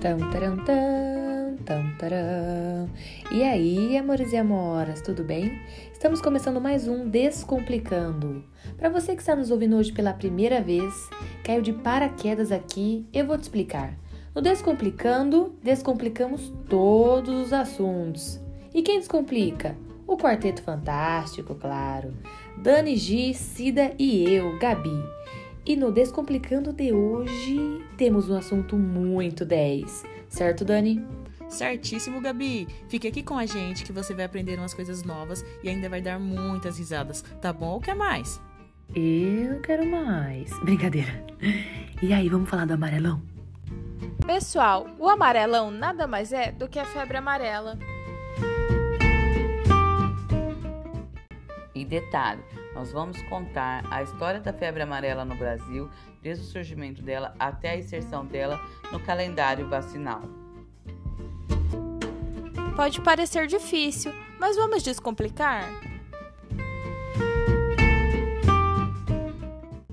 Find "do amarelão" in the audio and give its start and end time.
42.66-43.20